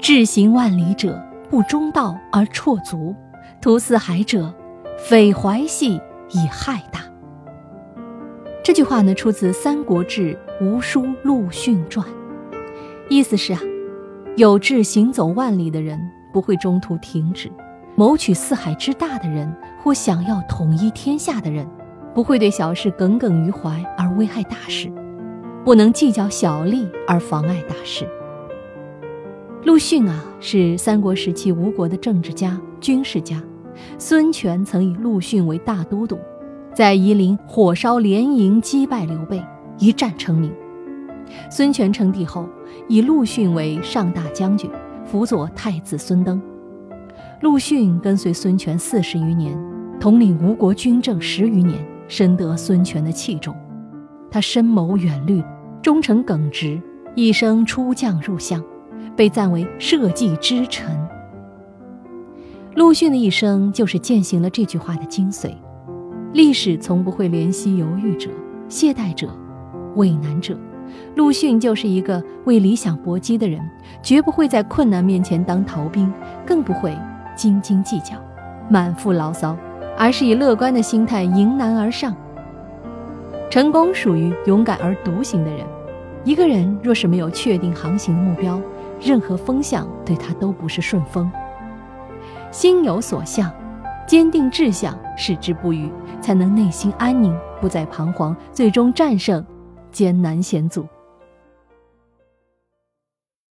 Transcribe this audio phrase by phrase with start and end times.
[0.00, 3.14] 志行万里者，不中道而辍足；
[3.60, 4.52] 图四海者，
[4.98, 6.00] 匪怀系
[6.30, 7.00] 以害大。
[8.64, 10.34] 这句话呢，出自《三国志·
[10.64, 12.06] 吴书·陆逊传》，
[13.10, 13.60] 意思是啊，
[14.38, 16.00] 有志行走万里的人
[16.32, 17.50] 不会中途停止；
[17.94, 21.68] 谋取四海之大的人，或想要统一天下的人，
[22.14, 24.90] 不会对小事耿耿于怀而危害大事，
[25.62, 28.08] 不能计较小利而妨碍大事。
[29.62, 33.42] 陆逊啊，是三国时期吴国的政治家、军事家，
[33.98, 36.18] 孙权曾以陆逊为大都督。
[36.72, 39.44] 在夷陵火烧连营，击败刘备，
[39.78, 40.50] 一战成名。
[41.50, 42.48] 孙权称帝后，
[42.88, 44.70] 以陆逊为上大将军，
[45.04, 46.40] 辅佐太子孙登。
[47.42, 49.54] 陆逊跟随孙权四十余年，
[50.00, 53.54] 统领吴国军政十余年，深得孙权的器重。
[54.30, 55.42] 他深谋远虑，
[55.82, 56.80] 忠诚耿直，
[57.14, 58.64] 一生出将入相，
[59.16, 60.96] 被赞为社稷之臣。
[62.74, 65.52] 陆逊的一生就是践行了这句话的精髓。
[66.32, 68.30] 历史从不会怜惜犹豫者、
[68.68, 69.28] 懈怠者、
[69.96, 70.56] 畏难者。
[71.16, 73.60] 陆逊就是一个为理想搏击的人，
[74.02, 76.12] 绝不会在困难面前当逃兵，
[76.46, 76.96] 更不会
[77.36, 78.14] 斤斤计较、
[78.68, 79.56] 满腹牢骚，
[79.98, 82.14] 而是以乐观的心态迎难而上。
[83.50, 85.66] 成功属于勇敢而独行的人。
[86.22, 88.60] 一个人若是没有确定航行目标，
[89.00, 91.30] 任何风向对他都不是顺风。
[92.50, 93.50] 心有所向。
[94.06, 95.88] 坚定志向，矢志不渝，
[96.20, 99.46] 才能内心安宁，不再彷徨，最终战胜
[99.92, 100.84] 艰难险阻。